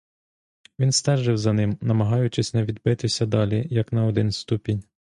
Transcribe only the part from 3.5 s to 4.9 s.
як на один ступінь.